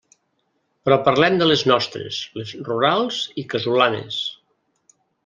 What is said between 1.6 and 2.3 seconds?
nostres,